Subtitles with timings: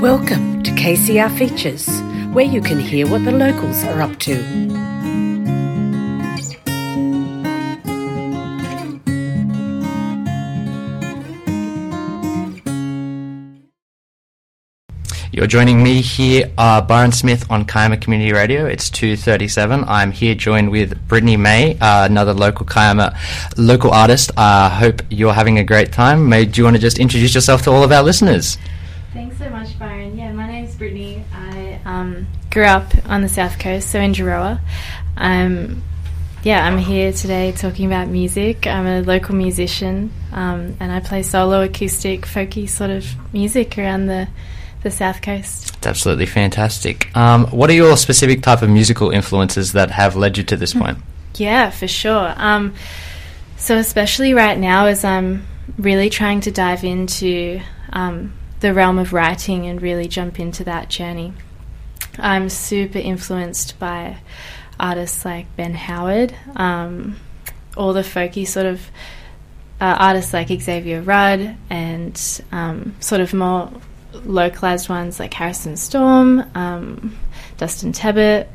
[0.00, 1.88] Welcome to KCR Features,
[2.32, 4.36] where you can hear what the locals are up to.
[15.32, 18.66] You're joining me here, uh, Byron Smith on Kiama Community Radio.
[18.66, 19.84] It's 2.37.
[19.88, 23.18] I'm here joined with Brittony May, uh, another local Kiama
[23.56, 24.30] local artist.
[24.36, 26.28] I uh, hope you're having a great time.
[26.28, 28.58] May, do you want to just introduce yourself to all of our listeners?
[29.12, 29.77] Thanks so much,
[31.98, 34.60] um, grew up on the south coast, so in Gerroa.
[35.16, 35.82] Um,
[36.42, 38.66] yeah, I'm here today talking about music.
[38.66, 44.06] I'm a local musician, um, and I play solo acoustic, folky sort of music around
[44.06, 44.28] the
[44.82, 45.74] the south coast.
[45.76, 47.14] It's absolutely fantastic.
[47.16, 50.72] Um, what are your specific type of musical influences that have led you to this
[50.72, 50.98] point?
[51.34, 52.32] Yeah, for sure.
[52.36, 52.74] Um,
[53.56, 57.60] so especially right now, as I'm really trying to dive into
[57.92, 61.32] um, the realm of writing and really jump into that journey,
[62.18, 64.18] I'm super influenced by
[64.78, 67.16] artists like Ben Howard, um,
[67.76, 68.80] all the folky sort of
[69.80, 73.70] uh, artists like Xavier Rudd, and um, sort of more
[74.12, 77.16] localized ones like Harrison Storm, um,
[77.56, 78.48] Dustin Tebbutt.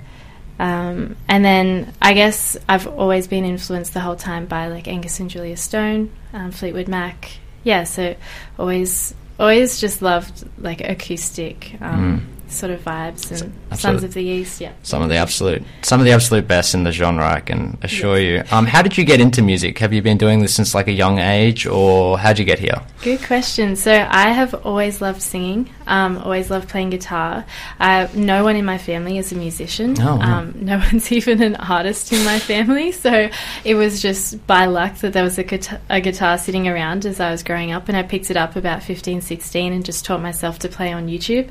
[0.60, 5.20] Um, and then I guess I've always been influenced the whole time by like Angus
[5.20, 7.32] and Julia Stone, um, Fleetwood Mac.
[7.64, 8.16] Yeah, so
[8.60, 11.78] always, always just loved like acoustic.
[11.82, 13.80] Um, mm sort of vibes and Absolute.
[13.80, 14.62] Sons of the East.
[14.62, 17.28] Yeah, some of the absolute, some of the absolute best in the genre.
[17.28, 18.48] I can assure yes.
[18.52, 18.58] you.
[18.58, 19.80] Um, how did you get into music?
[19.80, 22.82] Have you been doing this since like a young age, or how'd you get here?
[23.02, 23.76] Good question.
[23.76, 25.70] So I have always loved singing.
[25.88, 27.46] Um, always loved playing guitar.
[27.80, 29.96] Uh, no one in my family is a musician.
[30.00, 32.92] Oh, um, no one's even an artist in my family.
[32.92, 33.30] So
[33.64, 37.20] it was just by luck that there was a guitar, a guitar sitting around as
[37.20, 40.22] I was growing up, and I picked it up about 15, 16 and just taught
[40.22, 41.50] myself to play on YouTube.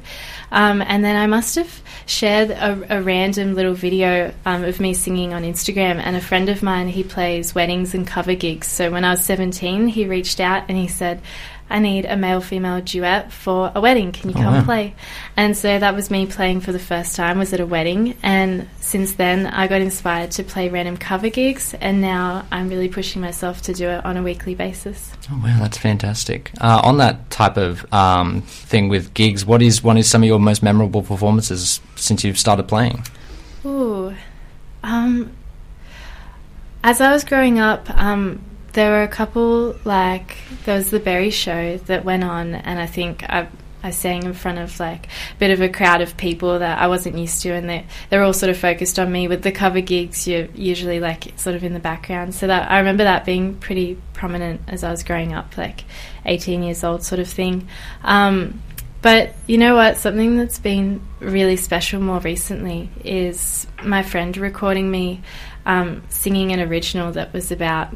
[0.51, 4.95] Um, and then I must have shared a, a random little video um, of me
[4.95, 6.01] singing on Instagram.
[6.03, 8.67] And a friend of mine, he plays weddings and cover gigs.
[8.67, 11.21] So when I was 17, he reached out and he said,
[11.73, 14.13] I need a male female duet for a wedding.
[14.13, 14.65] Can you oh, come wow.
[14.65, 14.95] play?
[15.39, 18.15] And so that was me playing for the first time, was at a wedding.
[18.23, 21.73] And since then, I got inspired to play random cover gigs.
[21.73, 25.13] And now I'm really pushing myself to do it on a weekly basis.
[25.31, 26.53] Oh, wow, that's fantastic.
[26.61, 30.27] Uh, on that type of um, thing with gigs, what is, what is some of
[30.27, 33.03] your most memorable performances since you've started playing?
[33.65, 34.15] Ooh.
[34.83, 35.33] Um,
[36.85, 41.31] as I was growing up, um, there were a couple like there was the Berry
[41.31, 43.49] show that went on, and I think I
[43.83, 46.87] I sang in front of like a bit of a crowd of people that I
[46.87, 49.29] wasn't used to, and they they're all sort of focused on me.
[49.29, 52.79] With the cover gigs, you're usually like sort of in the background, so that I
[52.79, 55.85] remember that being pretty prominent as I was growing up, like
[56.25, 57.69] 18 years old, sort of thing.
[58.03, 58.63] Um,
[59.03, 59.97] but you know what?
[59.97, 65.23] Something that's been really special more recently is my friend recording me
[65.67, 67.93] um, singing an original that was about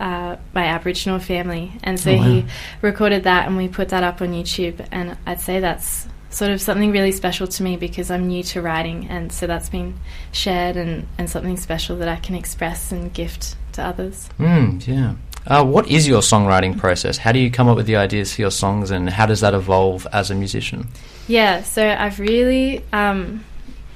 [0.00, 2.22] uh, my Aboriginal family, and so oh, wow.
[2.22, 2.44] he
[2.82, 4.86] recorded that, and we put that up on YouTube.
[4.92, 8.62] And I'd say that's sort of something really special to me because I'm new to
[8.62, 9.98] writing, and so that's been
[10.32, 14.28] shared and, and something special that I can express and gift to others.
[14.38, 15.14] Mm, yeah.
[15.46, 17.16] Uh, what is your songwriting process?
[17.16, 19.54] How do you come up with the ideas for your songs, and how does that
[19.54, 20.88] evolve as a musician?
[21.26, 23.44] Yeah, so I've really, um,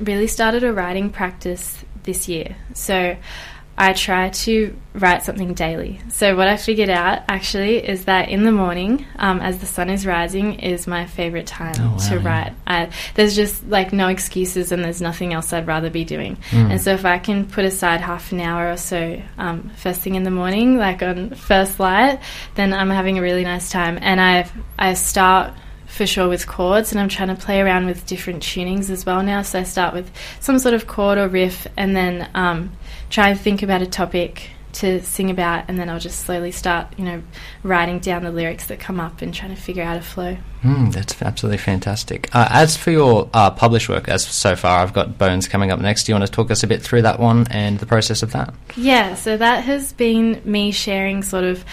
[0.01, 2.57] really started a writing practice this year.
[2.75, 3.17] So
[3.83, 6.01] I try to write something daily.
[6.09, 9.91] So what I figured out actually is that in the morning, um, as the sun
[9.91, 12.53] is rising, is my favorite time oh, wow, to write.
[12.65, 16.37] I, there's just like no excuses, and there's nothing else I'd rather be doing.
[16.51, 16.71] Mm.
[16.71, 20.15] And so if I can put aside half an hour or so um, first thing
[20.15, 22.21] in the morning, like on first light,
[22.55, 23.99] then I'm having a really nice time.
[24.01, 24.49] And I
[24.79, 25.55] I start
[25.93, 29.23] for sure with chords and I'm trying to play around with different tunings as well
[29.23, 29.43] now.
[29.43, 30.11] So I start with
[30.41, 32.73] some sort of chord or riff and then um,
[33.13, 36.99] try and think about a topic to sing about and then I'll just slowly start,
[36.99, 37.23] you know,
[37.63, 40.39] writing down the lyrics that come up and trying to figure out a flow.
[40.63, 42.35] Mm, that's absolutely fantastic.
[42.35, 45.79] Uh, as for your uh, published work, as so far, I've got Bones coming up
[45.79, 46.05] next.
[46.05, 48.33] Do you want to talk us a bit through that one and the process of
[48.33, 48.55] that?
[48.75, 51.67] Yeah, so that has been me sharing sort of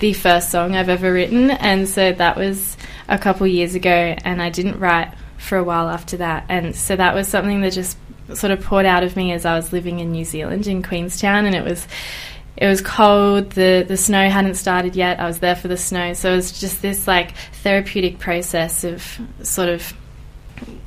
[0.00, 2.76] the first song I've ever written, and so that was
[3.08, 6.94] a couple years ago, and I didn't write for a while after that, and so
[6.94, 7.96] that was something that just
[8.34, 11.46] sort of poured out of me as I was living in New Zealand in Queenstown,
[11.46, 11.86] and it was
[12.56, 13.50] it was cold.
[13.50, 15.20] the The snow hadn't started yet.
[15.20, 19.20] I was there for the snow, so it was just this like therapeutic process of
[19.42, 19.92] sort of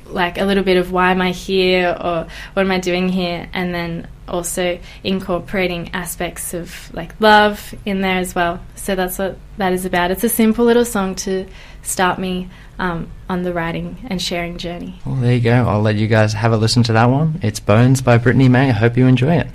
[0.06, 3.48] like a little bit of why am I here or what am I doing here,
[3.52, 8.60] and then also incorporating aspects of like love in there as well.
[8.74, 10.10] So that's what that is about.
[10.10, 11.46] It's a simple little song to
[11.86, 12.48] start me
[12.78, 15.00] um, on the writing and sharing journey.
[15.04, 15.66] Well, there you go.
[15.66, 17.40] I'll let you guys have a listen to that one.
[17.42, 18.68] It's Bones by Brittony May.
[18.68, 19.48] I hope you enjoy it.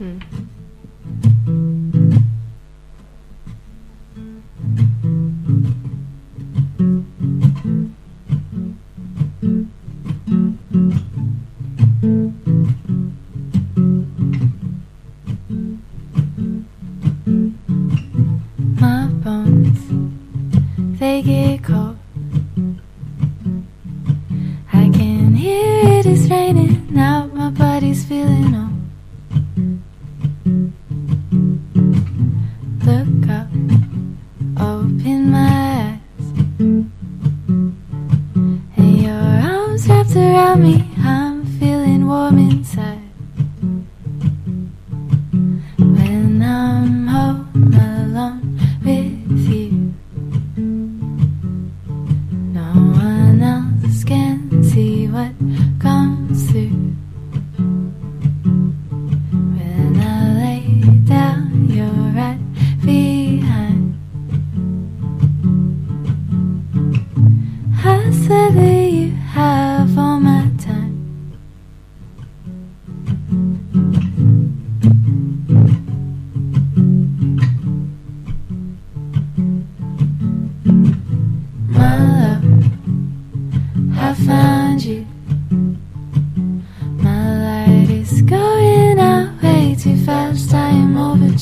[0.00, 0.22] Mm.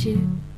[0.07, 0.54] Am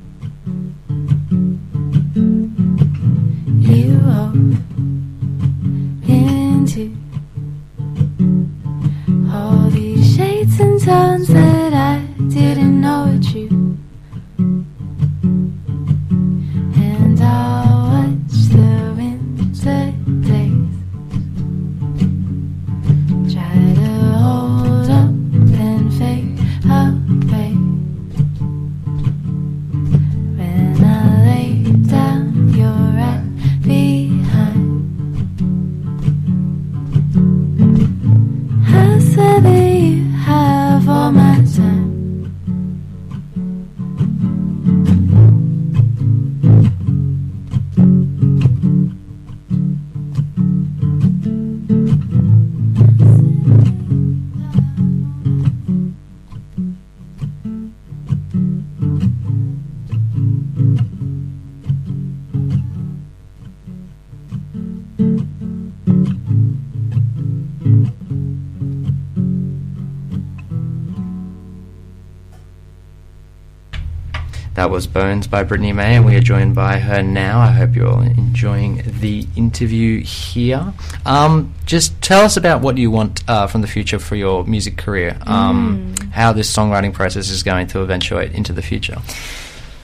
[74.67, 77.39] That was Bones by Brittony May, and we are joined by her now.
[77.39, 80.75] I hope you're all enjoying the interview here.
[81.05, 84.77] Um, just tell us about what you want uh, from the future for your music
[84.77, 88.97] career, um, how this songwriting process is going to eventuate into the future.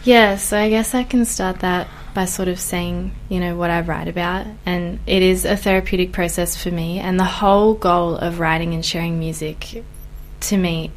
[0.02, 3.70] Yeah, so I guess I can start that by sort of saying, you know, what
[3.70, 4.48] I write about.
[4.66, 6.98] And it is a therapeutic process for me.
[6.98, 9.84] And the whole goal of writing and sharing music
[10.40, 10.90] to me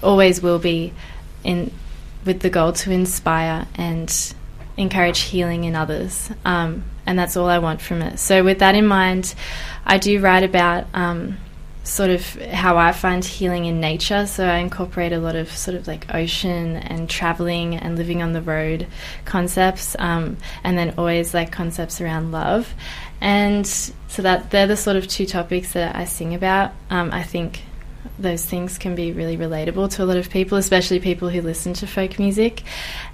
[0.00, 0.92] always will be
[1.42, 1.72] in
[2.26, 4.34] with the goal to inspire and
[4.76, 6.30] encourage healing in others.
[6.44, 8.18] Um, and that's all I want from it.
[8.18, 9.34] So, with that in mind,
[9.84, 11.38] I do write about um,
[11.84, 14.26] sort of how I find healing in nature.
[14.26, 18.32] So, I incorporate a lot of sort of like ocean and traveling and living on
[18.32, 18.88] the road
[19.24, 22.74] concepts, um, and then always like concepts around love.
[23.20, 26.72] And so, that they're the sort of two topics that I sing about.
[26.90, 27.62] Um, I think
[28.18, 31.74] those things can be really relatable to a lot of people, especially people who listen
[31.74, 32.62] to folk music.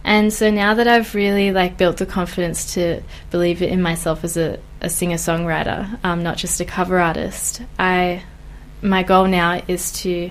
[0.04, 4.36] And so now that I've really like built the confidence to believe in myself as
[4.36, 8.22] a, a singer songwriter, um, not just a cover artist, I
[8.80, 10.30] my goal now is to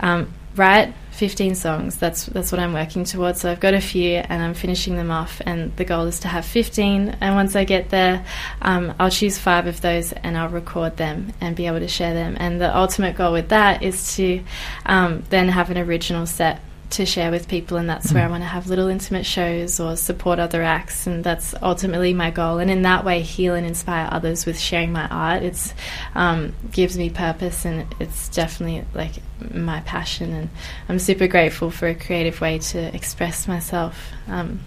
[0.00, 1.98] um, write 15 songs.
[1.98, 3.42] That's that's what I'm working towards.
[3.42, 5.42] So I've got a few, and I'm finishing them off.
[5.44, 7.18] And the goal is to have 15.
[7.20, 8.24] And once I get there,
[8.62, 12.14] um, I'll choose five of those, and I'll record them and be able to share
[12.14, 12.38] them.
[12.40, 14.42] And the ultimate goal with that is to
[14.86, 18.42] um, then have an original set to share with people, and that's where I want
[18.42, 22.58] to have little intimate shows or support other acts, and that's ultimately my goal.
[22.58, 25.42] And in that way, heal and inspire others with sharing my art.
[25.42, 25.72] It's
[26.14, 29.12] um, gives me purpose, and it's definitely like
[29.52, 30.32] my passion.
[30.32, 30.50] And
[30.88, 34.60] I'm super grateful for a creative way to express myself um,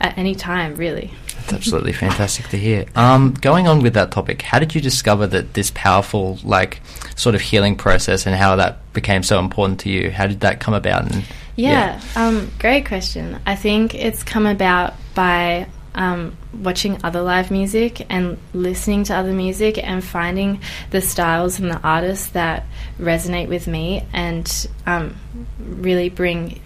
[0.00, 1.12] at any time, really.
[1.36, 2.86] That's absolutely fantastic to hear.
[2.96, 6.80] Um, going on with that topic, how did you discover that this powerful, like,
[7.16, 10.10] sort of healing process and how that became so important to you?
[10.10, 11.12] How did that come about?
[11.12, 11.24] And,
[11.56, 13.40] yeah, Um, great question.
[13.46, 19.32] I think it's come about by um, watching other live music and listening to other
[19.32, 22.64] music and finding the styles and the artists that
[22.98, 25.16] resonate with me and um,
[25.58, 26.60] really bring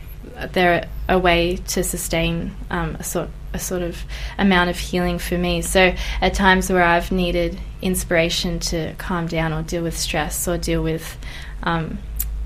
[0.52, 4.04] they're a way to sustain um, a sort a sort of
[4.37, 5.62] amount of healing for me.
[5.62, 10.59] So at times where I've needed inspiration to calm down or deal with stress or
[10.59, 11.16] deal with
[11.62, 11.99] um,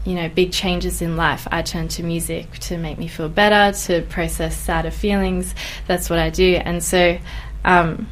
[0.05, 3.77] you know big changes in life, I turn to music to make me feel better,
[3.87, 5.55] to process sadder feelings.
[5.87, 7.19] That's what I do, and so
[7.65, 8.09] um,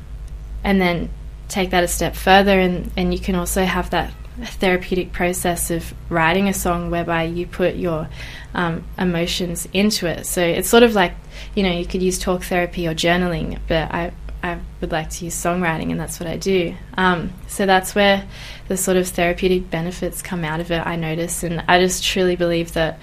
[0.63, 1.11] and then
[1.49, 5.93] take that a step further, and and you can also have that therapeutic process of
[6.09, 8.09] writing a song whereby you put your
[8.55, 10.27] um, emotions into it.
[10.27, 11.15] So it's sort of like,
[11.55, 15.25] you know, you could use talk therapy or journaling, but I, I would like to
[15.25, 16.75] use songwriting, and that's what I do.
[16.97, 18.27] Um, so that's where
[18.69, 21.43] the sort of therapeutic benefits come out of it, I notice.
[21.43, 22.99] And I just truly believe that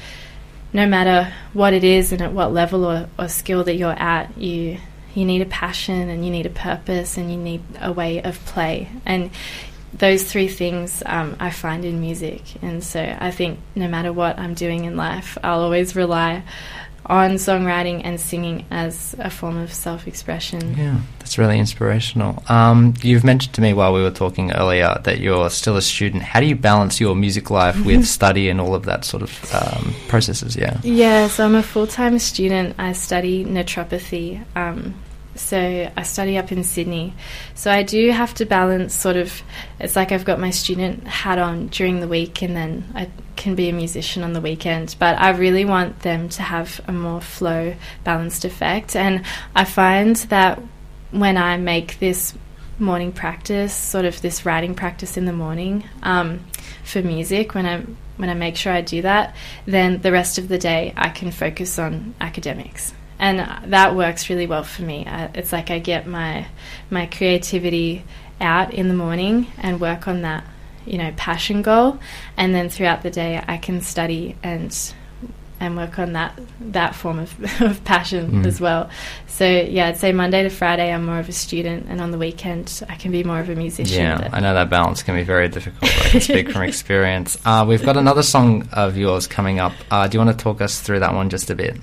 [0.73, 4.37] no matter what it is and at what level or, or skill that you're at,
[4.37, 4.77] you
[5.15, 8.43] you need a passion and you need a purpose and you need a way of
[8.45, 8.87] play.
[9.03, 9.31] And
[9.93, 12.43] those three things um, I find in music.
[12.61, 16.43] And so I think no matter what I'm doing in life, I'll always rely
[17.07, 20.75] on songwriting and singing as a form of self expression.
[20.77, 22.43] Yeah, that's really inspirational.
[22.49, 26.23] Um, you've mentioned to me while we were talking earlier that you're still a student.
[26.23, 29.53] How do you balance your music life with study and all of that sort of
[29.53, 30.55] um, processes?
[30.55, 30.79] Yeah.
[30.83, 32.75] Yeah, so I'm a full time student.
[32.77, 34.43] I study naturopathy.
[34.55, 34.95] Um,
[35.37, 37.13] so I study up in Sydney.
[37.55, 39.41] So I do have to balance sort of,
[39.79, 43.55] it's like I've got my student hat on during the week and then I can
[43.55, 44.95] be a musician on the weekend.
[44.99, 48.95] But I really want them to have a more flow balanced effect.
[48.95, 49.23] And
[49.55, 50.61] I find that
[51.11, 52.33] when I make this
[52.79, 56.45] morning practice, sort of this writing practice in the morning um,
[56.83, 57.83] for music, when I
[58.17, 59.35] when I make sure I do that,
[59.67, 64.47] then the rest of the day I can focus on academics and that works really
[64.47, 65.05] well for me.
[65.05, 66.47] I, it's like I get my
[66.89, 68.03] my creativity
[68.39, 70.43] out in the morning and work on that,
[70.85, 71.99] you know, passion goal,
[72.35, 74.71] and then throughout the day I can study and
[75.59, 78.45] and work on that that form of, of passion mm.
[78.45, 78.89] as well.
[79.27, 82.17] So yeah, I'd say Monday to Friday I'm more of a student, and on the
[82.17, 83.95] weekend I can be more of a musician.
[83.95, 85.91] Yeah, I know that balance can be very difficult.
[85.91, 87.37] I can speak from experience.
[87.45, 89.73] Uh, we've got another song of yours coming up.
[89.89, 91.77] Uh, do you want to talk us through that one just a bit?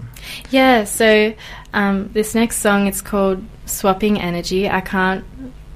[0.50, 0.84] Yeah.
[0.84, 1.34] So
[1.72, 5.24] um, this next song it's called "Swapping Energy." I can't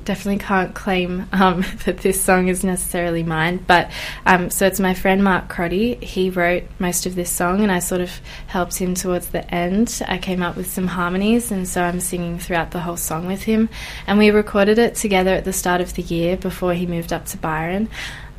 [0.09, 3.91] definitely can't claim um, that this song is necessarily mine, but
[4.25, 5.97] um, so it's my friend Mark Crotty.
[5.97, 8.11] He wrote most of this song, and I sort of
[8.47, 10.03] helped him towards the end.
[10.09, 13.43] I came up with some harmonies, and so I'm singing throughout the whole song with
[13.43, 13.69] him.
[14.07, 17.27] And we recorded it together at the start of the year before he moved up
[17.27, 17.91] to Byron.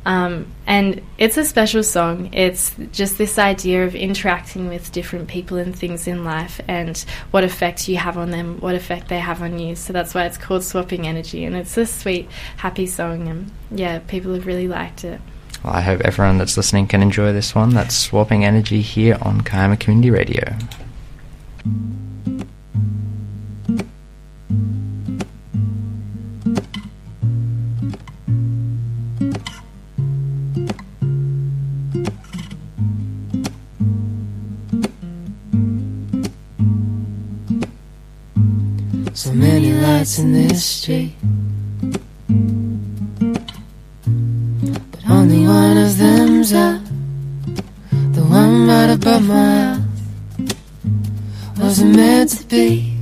[0.06, 2.32] Um, and it's a special song.
[2.32, 6.96] It's just this idea of interacting with different people and things in life and
[7.30, 9.76] what effect you have on them, what effect they have on you.
[9.76, 11.44] So that's why it's called Swapping Energy.
[11.44, 13.28] And it's a sweet, happy song.
[13.28, 15.20] And yeah, people have really liked it.
[15.62, 17.70] Well, I hope everyone that's listening can enjoy this one.
[17.70, 20.56] That's Swapping Energy here on Kiama Community Radio.
[39.22, 41.12] So many lights in this street.
[44.92, 46.80] But only one of them's up.
[48.14, 49.82] The one right above my house.
[51.58, 52.96] Wasn't meant to be.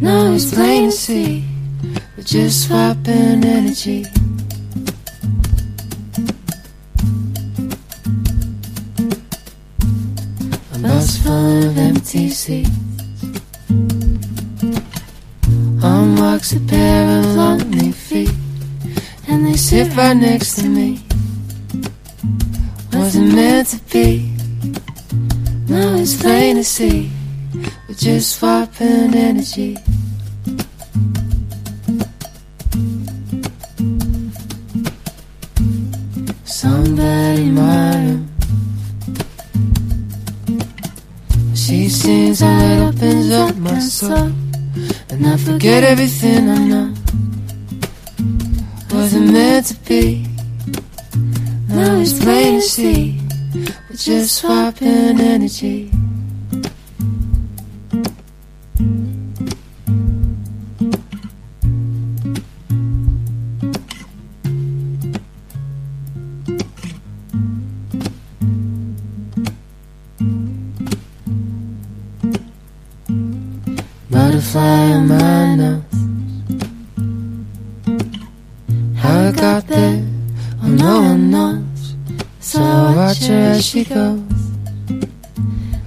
[0.00, 1.44] Now it's plain to see.
[2.16, 4.06] We're just swapping energy.
[10.72, 12.83] A bus full of empty seats.
[16.44, 18.30] Walks a pair of lonely feet,
[19.28, 21.00] and they sit right next to me.
[22.92, 24.30] Wasn't meant to be,
[25.68, 27.10] now it's plain to see.
[27.88, 29.78] We're just swapping energy.
[36.44, 38.28] Somebody room.
[41.54, 44.43] She sings how it opens up my soul.
[45.14, 46.92] And I forget everything I know.
[48.90, 50.26] Wasn't meant to be.
[51.68, 53.20] Now it's plain to see.
[53.54, 55.93] We're just swapping energy.
[74.54, 75.82] Butterfly on my nose.
[78.96, 80.04] How it got there,
[80.62, 81.96] well, no one knows.
[82.40, 84.20] So I watch her as she goes.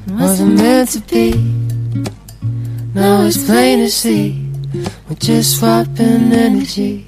[0.09, 1.33] Wasn't meant to be.
[2.93, 4.43] Now it's plain to see.
[5.07, 7.06] We're just swapping energy.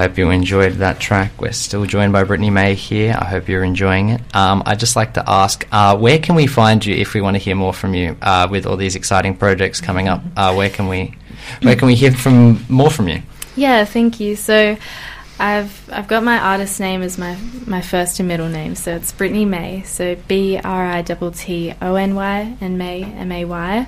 [0.00, 1.38] Hope you enjoyed that track.
[1.42, 3.14] We're still joined by Brittony May here.
[3.18, 4.22] I hope you're enjoying it.
[4.34, 7.34] Um, I'd just like to ask, uh, where can we find you if we want
[7.34, 10.22] to hear more from you uh, with all these exciting projects coming up?
[10.38, 11.14] Uh, where can we,
[11.60, 13.20] where can we hear from more from you?
[13.56, 14.36] Yeah, thank you.
[14.36, 14.78] So
[15.38, 19.12] I've I've got my artist name as my my first and middle name, so it's
[19.12, 19.82] Brittony May.
[19.82, 23.86] So B R I T T O N Y and May M A Y.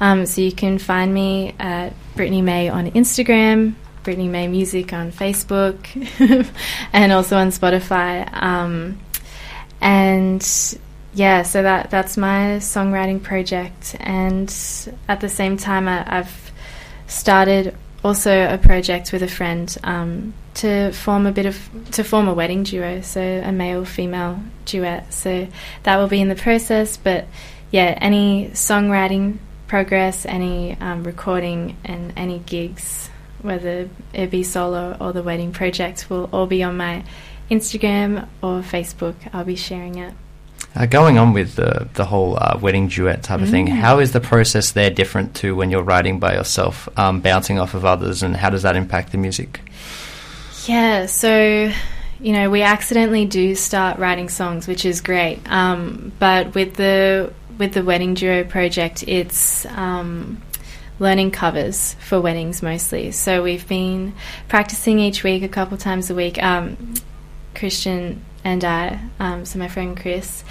[0.00, 5.10] Um, so you can find me at Brittony May on Instagram, Brittony May Music on
[5.10, 5.76] Facebook,
[6.92, 8.30] and also on Spotify.
[8.32, 9.00] Um,
[9.80, 10.46] and
[11.14, 13.96] yeah, so that that's my songwriting project.
[14.00, 14.54] And
[15.08, 16.52] at the same time, I, I've
[17.06, 21.58] started also a project with a friend um, to form a bit of
[21.92, 25.12] to form a wedding duo, so a male female duet.
[25.12, 25.48] So
[25.84, 26.96] that will be in the process.
[26.96, 27.26] But
[27.70, 33.08] yeah, any songwriting progress, any um, recording, and any gigs,
[33.44, 37.04] whether it be solo or the wedding project, will all be on my
[37.50, 39.14] Instagram or Facebook.
[39.32, 40.14] I'll be sharing it.
[40.76, 43.78] Uh, going on with the the whole uh, wedding duet type of thing, Mm.
[43.78, 47.74] how is the process there different to when you're writing by yourself, um, bouncing off
[47.74, 49.60] of others, and how does that impact the music?
[50.66, 51.70] Yeah, so
[52.20, 55.40] you know, we accidentally do start writing songs, which is great.
[55.50, 60.40] Um, but with the with the wedding duo project, it's um,
[60.98, 63.10] learning covers for weddings mostly.
[63.10, 64.14] So we've been
[64.48, 66.42] practicing each week, a couple times a week.
[66.42, 66.94] Um,
[67.54, 70.44] Christian and I, um, so my friend Chris,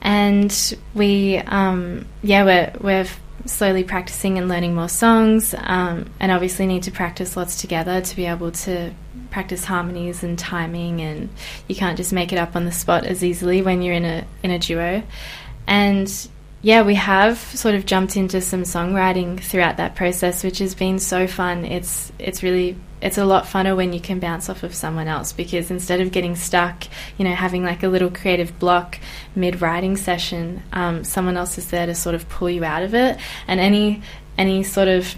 [0.00, 3.06] and we, um, yeah, we're we're
[3.46, 8.16] slowly practicing and learning more songs, um, and obviously need to practice lots together to
[8.16, 8.92] be able to
[9.30, 11.28] practice harmonies and timing, and
[11.68, 14.24] you can't just make it up on the spot as easily when you're in a
[14.42, 15.02] in a duo,
[15.66, 16.28] and
[16.60, 20.98] yeah, we have sort of jumped into some songwriting throughout that process, which has been
[20.98, 21.64] so fun.
[21.64, 25.32] It's it's really it's a lot funner when you can bounce off of someone else
[25.32, 26.82] because instead of getting stuck,
[27.16, 28.98] you know, having like a little creative block
[29.36, 32.92] mid writing session, um, someone else is there to sort of pull you out of
[32.94, 33.18] it.
[33.46, 34.02] And any
[34.36, 35.14] any sort of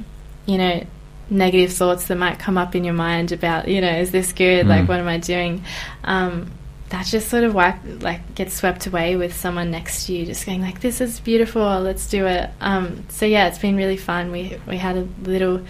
[0.47, 0.85] you know
[1.31, 4.67] negative thoughts that might come up in your mind about you know is this good?
[4.67, 4.89] Like Mm.
[4.89, 5.65] what am I doing?
[6.05, 6.51] Um,
[6.91, 10.45] that just sort of wipe like gets swept away with someone next to you just
[10.45, 14.31] going like this is beautiful let's do it um, so yeah it's been really fun
[14.31, 15.63] we we had a little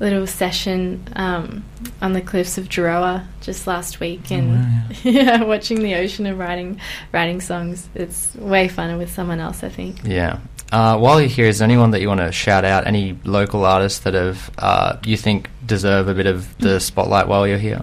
[0.00, 1.64] little session um,
[2.00, 6.38] on the cliffs of Gerroa just last week and wow, yeah watching the ocean and
[6.38, 6.80] writing
[7.12, 10.40] writing songs it's way funner with someone else I think Yeah.
[10.72, 12.86] Uh, while you're here, is there anyone that you want to shout out?
[12.86, 17.46] Any local artists that have uh, you think deserve a bit of the spotlight while
[17.46, 17.82] you're here?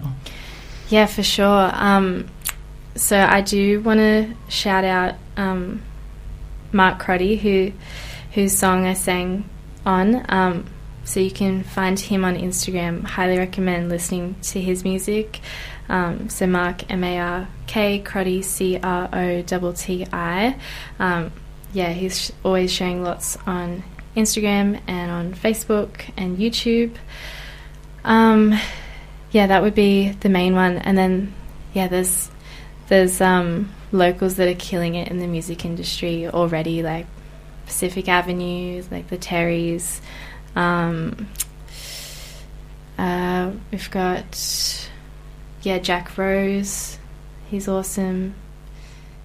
[0.88, 1.70] Yeah, for sure.
[1.72, 2.26] Um,
[2.96, 5.82] so I do want to shout out um,
[6.72, 7.72] Mark Crotty, who
[8.32, 9.48] whose song I sang
[9.84, 10.24] on.
[10.28, 10.66] Um,
[11.04, 13.04] so you can find him on Instagram.
[13.04, 15.40] Highly recommend listening to his music.
[15.88, 20.56] Um, so Mark M A R K Crotty C R O T T I.
[20.98, 21.32] Um,
[21.72, 23.82] yeah, he's always sharing lots on
[24.16, 26.96] Instagram and on Facebook and YouTube.
[28.04, 28.58] Um,
[29.30, 30.78] yeah, that would be the main one.
[30.78, 31.34] And then,
[31.74, 32.30] yeah, there's
[32.90, 37.06] there's um, locals that are killing it in the music industry already, like
[37.64, 40.00] Pacific Avenue, like the Terrys.
[40.56, 41.28] Um,
[42.98, 44.88] uh, we've got
[45.62, 46.98] yeah Jack Rose.
[47.48, 48.34] He's awesome.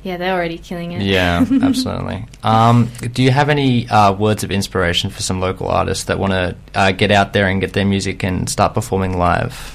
[0.04, 1.02] Yeah, they're already killing it.
[1.02, 2.28] Yeah, absolutely.
[2.44, 6.34] Um, do you have any uh, words of inspiration for some local artists that want
[6.34, 9.75] to uh, get out there and get their music and start performing live?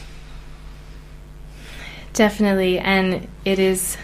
[2.12, 3.96] Definitely, and it is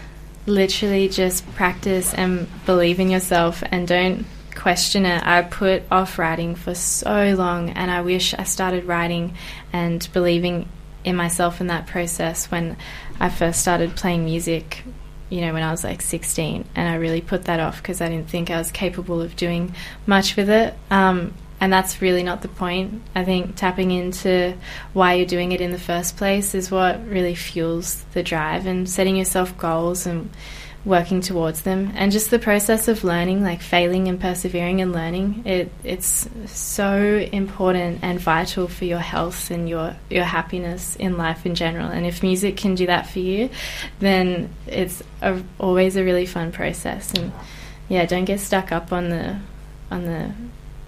[0.45, 5.25] literally just practice and believe in yourself and don't question it.
[5.25, 9.35] I put off writing for so long, and I wish I started writing
[9.73, 10.67] and believing
[11.03, 12.77] in myself in that process when
[13.19, 14.83] I first started playing music.
[15.29, 18.07] You know, when I was like 16, and I really put that off because I
[18.07, 20.73] didn't think I was capable of doing much with it.
[20.89, 23.01] Um, and that's really not the point.
[23.15, 24.55] I think tapping into
[24.93, 28.87] why you're doing it in the first place is what really fuels the drive and
[28.87, 30.29] setting yourself goals and
[30.85, 31.91] working towards them.
[31.95, 37.27] And just the process of learning like failing and persevering and learning it it's so
[37.31, 41.89] important and vital for your health and your your happiness in life in general.
[41.89, 43.49] And if music can do that for you
[43.99, 47.11] then it's a, always a really fun process.
[47.13, 47.33] And
[47.89, 49.39] yeah, don't get stuck up on the
[49.91, 50.31] on the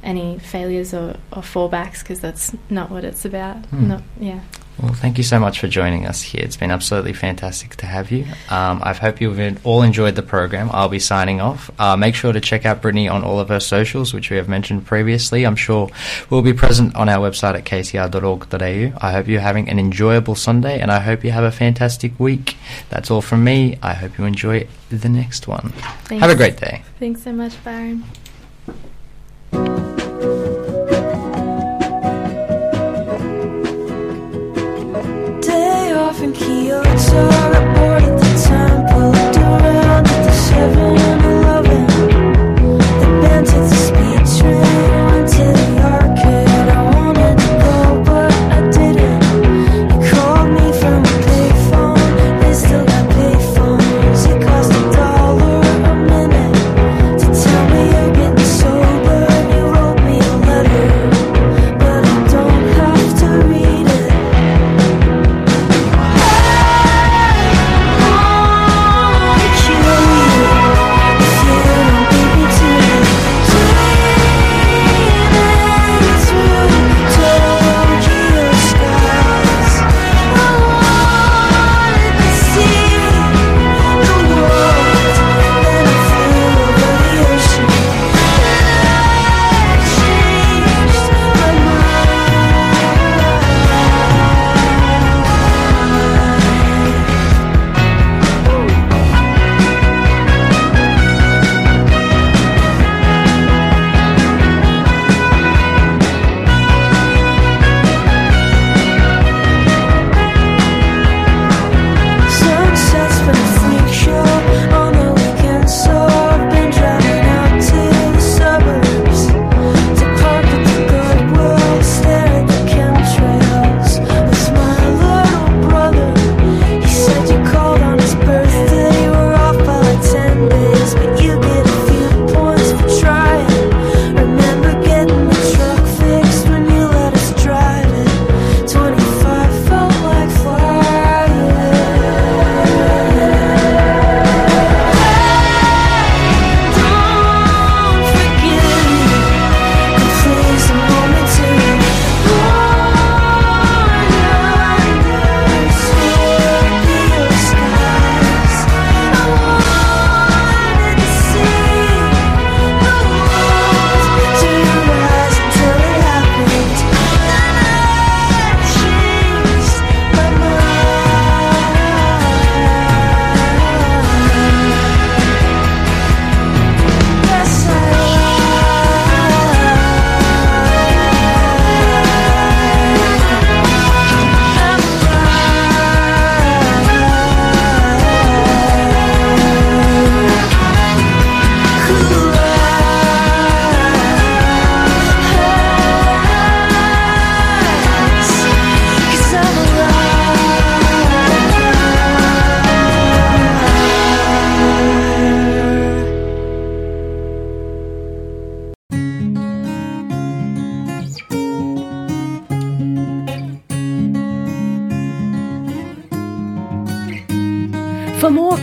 [0.03, 3.57] any failures or, or fallbacks because that's not what it's about.
[3.67, 3.87] Hmm.
[3.87, 4.41] Not yeah.
[4.81, 6.41] Well, thank you so much for joining us here.
[6.41, 8.23] It's been absolutely fantastic to have you.
[8.49, 10.69] Um, I hope you've all enjoyed the program.
[10.71, 11.69] I'll be signing off.
[11.77, 14.47] Uh, make sure to check out Brittony on all of her socials, which we have
[14.47, 15.45] mentioned previously.
[15.45, 15.89] I'm sure
[16.29, 18.97] we'll be present on our website at kcr.org.au.
[19.05, 22.55] I hope you're having an enjoyable Sunday, and I hope you have a fantastic week.
[22.89, 23.77] That's all from me.
[23.83, 25.73] I hope you enjoy the next one.
[26.05, 26.21] Thanks.
[26.21, 26.83] Have a great day.
[26.99, 28.05] Thanks so much, Byron.
[36.71, 37.68] Off in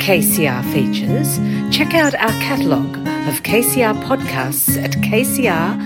[0.07, 1.40] KCR features,
[1.77, 5.77] check out our catalogue of KCR podcasts at kcr.org.au.